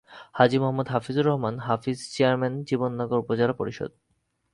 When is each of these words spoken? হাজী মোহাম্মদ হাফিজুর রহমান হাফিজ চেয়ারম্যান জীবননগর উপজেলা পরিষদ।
হাজী 0.33 0.57
মোহাম্মদ 0.57 0.87
হাফিজুর 0.87 1.25
রহমান 1.25 1.55
হাফিজ 1.59 1.97
চেয়ারম্যান 2.13 2.53
জীবননগর 2.63 3.17
উপজেলা 3.17 3.53
পরিষদ। 3.53 3.91